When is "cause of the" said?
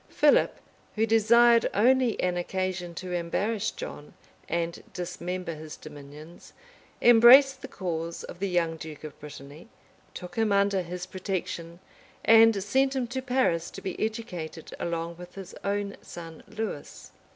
7.67-8.49